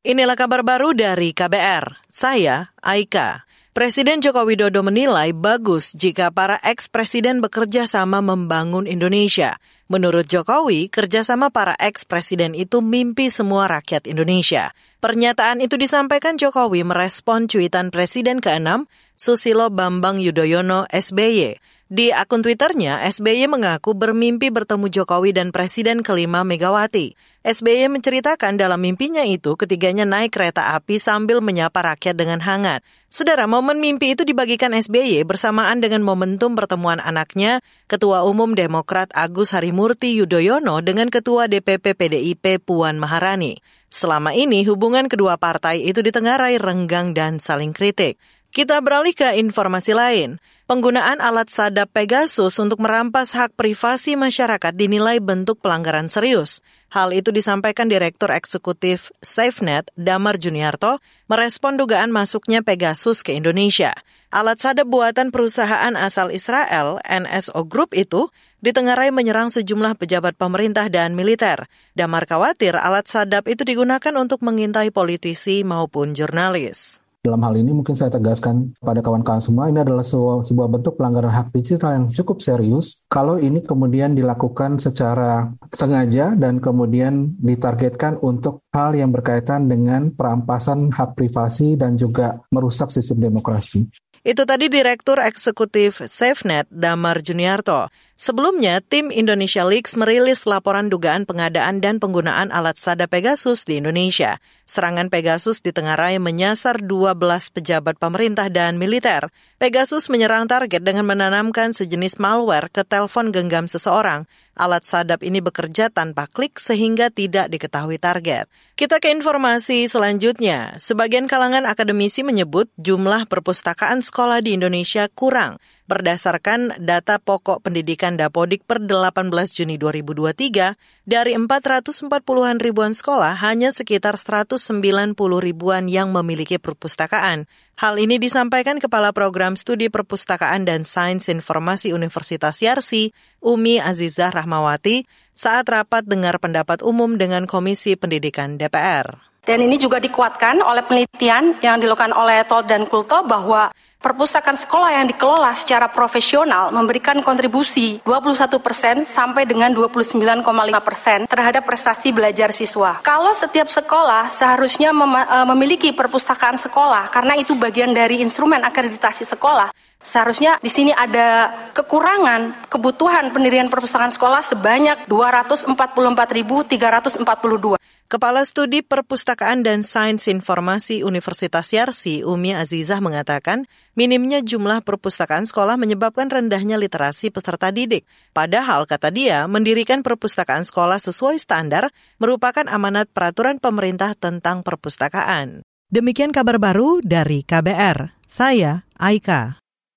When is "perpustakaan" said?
123.24-124.04, 136.58-137.46, 139.86-140.66, 154.00-154.56, 165.92-166.56, 173.68-174.08, 178.82-179.62, 184.80-185.44, 190.00-190.64, 194.64-195.60